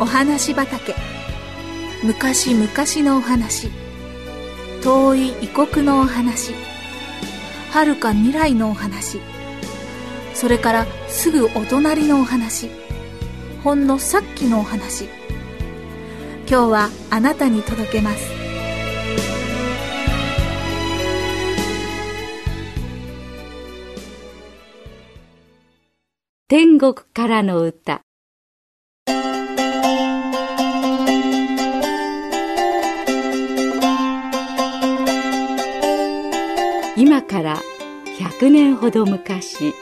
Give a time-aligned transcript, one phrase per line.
[0.00, 0.94] お話畑。
[2.02, 2.66] 昔々
[3.06, 3.68] のお話。
[4.82, 6.54] 遠い異国のお話。
[7.70, 9.20] 遥か未来のお話。
[10.32, 12.70] それからすぐお隣のお話。
[13.62, 15.04] ほんのさっきのお話。
[16.48, 18.30] 今日はあなたに届けます。
[26.48, 28.00] 天国からの歌。
[36.96, 37.60] 今から
[38.18, 39.74] 100年ほど昔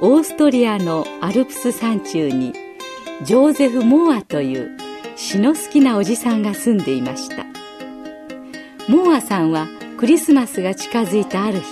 [0.00, 2.52] オーストリアのアルプス山中に
[3.22, 4.76] ジョーゼフ・モアという
[5.16, 7.44] 詩の好きなおじさんが住んでいました。
[8.88, 9.66] モアさんは
[9.98, 11.64] クリスマスが近づいたある日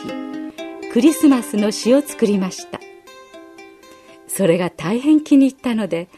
[0.92, 2.80] クリスマスの詩を作りました。
[4.26, 6.08] それが大変気に入ったので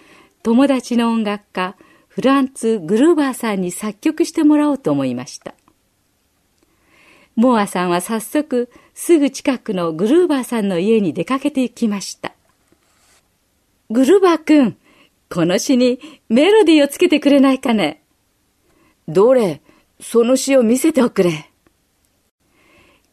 [0.42, 1.76] 友達の音楽家
[2.08, 5.54] フランツ・グルーバーさんに作曲してもらおうと思いました。
[7.36, 12.32] モアさんは早速すぐ近くのグルーバーさんの家に出かけて行きました。
[13.90, 14.76] グルーバー君、
[15.28, 18.02] この詩にメロディーをつけてくれないかね？
[19.08, 19.62] どれ、
[20.00, 21.50] その詩を見せておくれ。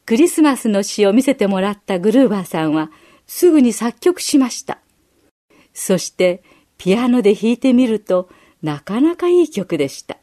[0.05, 2.91] クリスマスの詩を見せてもらったグルーバーさんは
[3.27, 4.79] すぐに作曲しました。
[5.73, 6.43] そして
[6.77, 8.29] ピアノで弾いてみると
[8.61, 10.17] なかなかいい曲でした。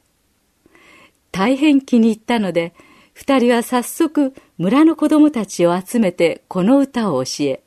[1.33, 2.75] 大変気に入ったので
[3.19, 7.65] 二人は早速村の子供たちを集めてこの歌を教え、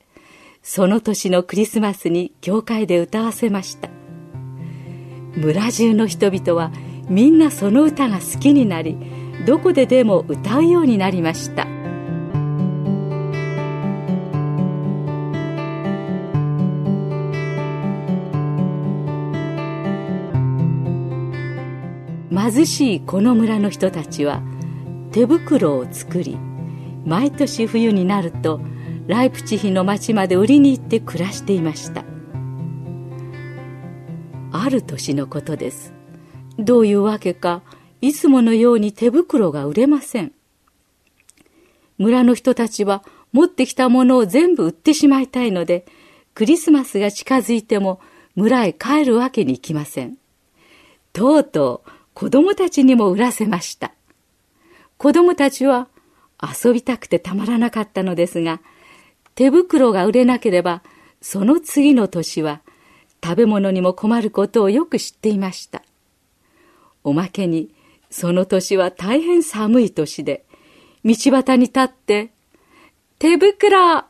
[0.62, 3.90] その年のクリスマスに教会で歌わせました。
[5.36, 6.72] 村中の人々は
[7.10, 8.96] みんなその歌が好きになり、
[9.46, 11.66] どこででも歌うようになりました。
[22.30, 24.40] 貧しいこの村の人たちは
[25.12, 26.38] 手袋を作り
[27.04, 28.60] 毎年冬になると
[29.06, 32.04] ライプチヒの町まで売りに行って暮らしていました。
[34.52, 35.92] ある年のことです。
[36.58, 37.62] どういうわけか
[38.00, 40.32] いつものように手袋が売れません。
[41.98, 45.84] 村の人たちは持ってきたものを全部売ってしまいたいので
[46.34, 48.00] クリスマスが近づいても
[48.34, 50.16] 村へ帰るわけにいきません。
[51.12, 53.92] とうとう子供たちにも売らせました。
[55.02, 55.88] 子供たちは
[56.40, 58.60] 遊びたくてたまらなかったのですが、
[59.34, 60.84] 手袋が売れなければ、
[61.20, 62.60] その次の年は
[63.20, 65.82] 食べ物にも困ることをよく知っていました。
[67.02, 67.74] おまけに、
[68.10, 70.44] その年は大変寒い年で、
[71.04, 72.30] 道端に立って、
[73.18, 74.04] 手袋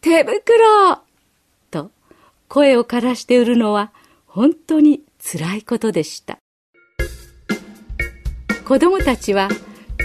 [0.00, 1.02] 手袋
[1.70, 1.92] と
[2.48, 3.92] 声を枯らして売るのは
[4.26, 6.38] 本当に辛いことでした。
[8.66, 9.48] 子供たちは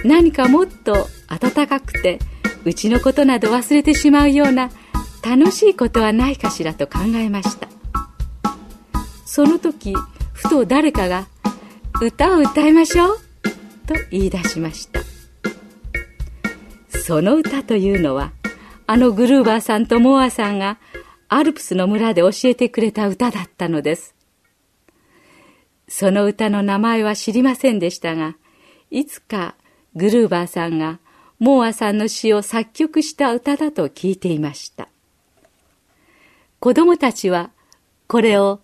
[0.04, 2.20] 何かもっと温かくて
[2.66, 4.70] うちのことなど忘れてしまうような
[5.24, 7.68] 楽しいことはないかしらと考えました。
[9.26, 9.94] その時
[10.34, 11.28] ふと誰かが
[12.02, 13.20] 「歌を歌いましょう」
[13.88, 15.02] と言い出しました。
[16.90, 18.32] その歌というのは
[18.86, 20.78] あのグルーバーさんとモアさんが
[21.30, 24.16] アルプスの村で教えてくれた歌だったのです。
[25.88, 28.36] その歌の名前は知りませんでしたが
[28.92, 29.56] いつか
[29.98, 31.00] グルーバーさんが
[31.40, 34.90] モーアさんの詩を作曲した歌だと聞いていました。
[36.60, 37.50] 子供たちは
[38.08, 38.62] これを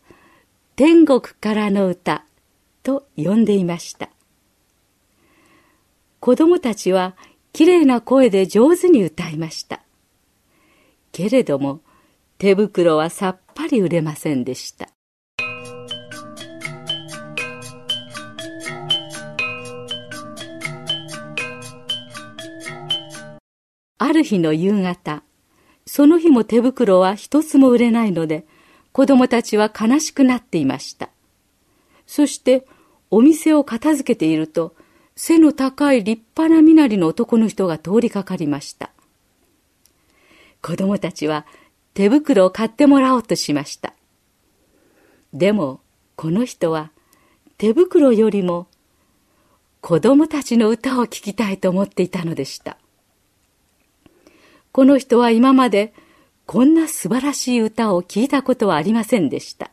[0.76, 2.24] 天国からの歌
[2.84, 4.10] と呼んでいました。
[6.20, 7.16] 子供たちは
[7.52, 9.82] きれいな声で上手に歌いました。
[11.12, 11.82] けれども
[12.38, 14.90] 手袋はさっぱり売れませんでした。
[24.03, 25.24] ある日の夕方、
[25.86, 28.46] その日も手袋は一つも売れないので、
[28.91, 31.10] 子供たちは悲しくなっていました。
[32.06, 32.68] そして
[33.12, 34.75] お店を片付けていると、
[35.16, 38.92] 背の高い立派な身なりの男の人が通りかかりました。
[40.62, 41.45] 子供たちは
[41.94, 43.94] 手袋を買ってもらおうとしました。
[45.33, 45.80] でも、
[46.18, 46.92] この人は
[47.57, 48.68] 手袋よりも
[49.80, 52.78] 子供たちの歌を聴きたいと思っていたのでした。
[54.74, 55.94] この人は今まで
[56.48, 59.70] こんな素晴らしい歌を聞いたことはありませんでした。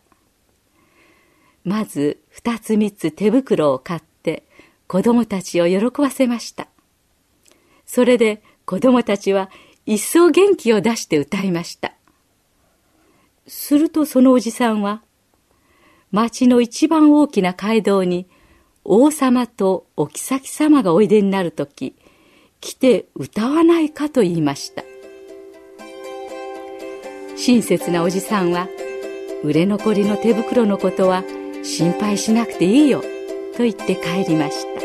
[1.64, 4.44] まず二つ三つ手袋を買って
[4.86, 6.68] 子供たちを喜ばせました。
[7.86, 9.50] それで子供たちは
[9.86, 11.94] 一層元気を出して歌いました。
[13.46, 15.02] するとそのおじさんは、
[16.12, 18.28] 町の一番大きな街道に
[18.84, 21.96] 王様とお妃様がおいでになるとき、
[22.60, 24.89] 来て歌わないかと言いました。
[27.42, 28.68] 親切なおじさんは、
[29.42, 31.24] 売れ残りの手袋のことは
[31.62, 33.00] 心配しなくていいよ、
[33.56, 34.80] と言って帰りました。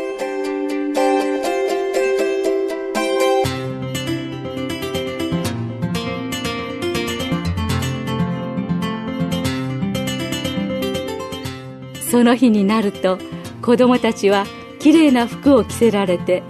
[12.10, 13.18] その日になると
[13.60, 14.46] 子供たちは
[14.78, 16.42] きれいな服を着せられて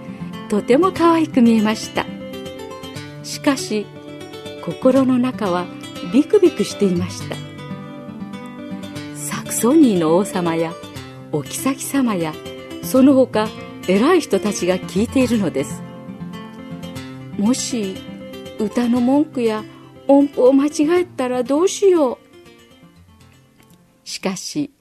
[0.47, 2.05] とても可愛く見えました
[3.23, 3.85] しかし
[4.63, 5.65] 心の中は
[6.13, 7.35] ビクビクしていました
[9.15, 10.73] サクソニーの王様や
[11.31, 12.33] お妃様や
[12.83, 13.47] その他
[13.87, 15.81] 偉い人たちが聞いているのです
[17.37, 17.95] もし
[18.59, 19.63] 歌の文句や
[20.07, 22.17] 音符を間違えたらどうしよう
[24.03, 24.71] しかし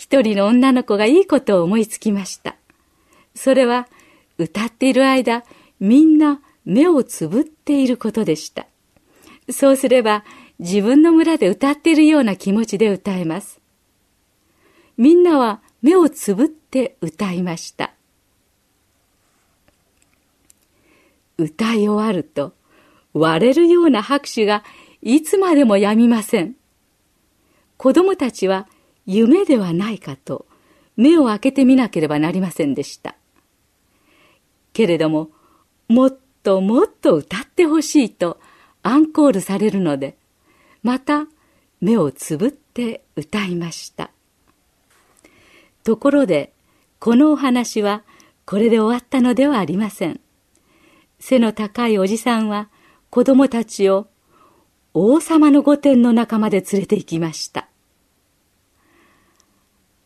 [0.00, 2.56] 一人の女の子がいいことを思いつきました。
[3.34, 3.86] それは
[4.38, 5.44] 歌っている間、
[5.78, 8.66] みんな目をつぶっていることでした。
[9.50, 10.24] そうすれば
[10.60, 13.60] 自分の村で歌っているような気持ちで歌えます。
[14.98, 17.94] みんなは目をつぶって歌いました。
[21.38, 22.52] 歌い終わると
[23.14, 24.62] 割れるような拍手が
[25.00, 26.56] いつまでもやみません。
[27.78, 28.68] 子供たちは
[29.06, 30.44] 夢ではないかと
[30.94, 33.16] 目を開けてみなければなりませんでした。
[34.74, 35.30] けれども、
[35.88, 38.38] もっともっと歌ってほしいと
[38.82, 40.19] アンコールされるので、
[40.82, 41.26] また
[41.80, 44.10] 目をつぶって歌いました。
[45.84, 46.52] ところで、
[46.98, 48.02] このお話は
[48.44, 50.20] これで終わったのではありません。
[51.18, 52.68] 背の高いおじさんは
[53.10, 54.08] 子供たちを
[54.92, 57.68] 王様の御殿の中まで連れて行きました。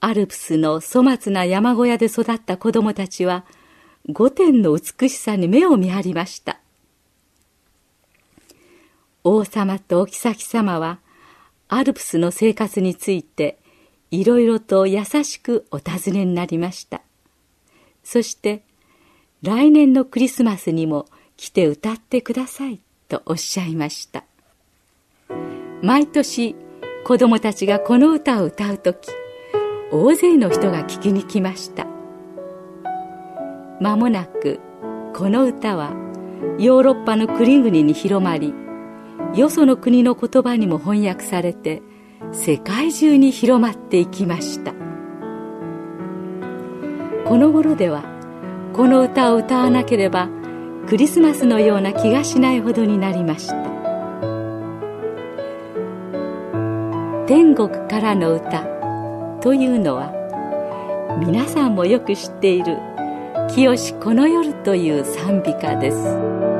[0.01, 3.47] アルプスの粗末な山小屋で育った子供たちは、
[4.13, 6.61] 御殿の美しさに目を見張りました。
[9.25, 11.01] 王様とお妃様は、
[11.69, 13.59] アルプスの生活について、
[14.11, 17.01] いろいろと優しくお尋ねになりました。
[18.05, 18.63] そして、
[19.43, 21.07] 来年のクリスマスにも
[21.37, 22.79] 来て歌ってください
[23.09, 24.25] とおっしゃいました。
[25.83, 26.55] 毎年、
[27.05, 29.09] 子供たちがこの歌を歌うとき、
[29.97, 31.87] 大勢の人が聞きに来ました
[33.81, 34.59] 間もなく
[35.15, 35.91] この歌は
[36.59, 38.53] ヨーロッパの国々に広まり
[39.35, 41.83] よその国の言葉にも翻訳されて
[42.33, 44.73] 世界中に広まっていきました。
[47.25, 48.05] この頃では
[48.75, 50.29] この歌を歌わなければ
[50.87, 53.55] クリスマスのような気がしないほどになりました。
[57.27, 58.63] 天国からの歌
[59.41, 60.13] というのは
[61.27, 62.79] 皆さんもよく知っている
[63.53, 66.54] 「清しこの夜」という賛美歌です。